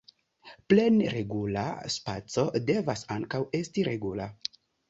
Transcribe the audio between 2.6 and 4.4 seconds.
devas ankaŭ esti regula.